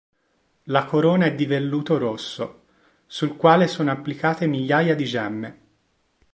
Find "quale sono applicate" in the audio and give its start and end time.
3.37-4.47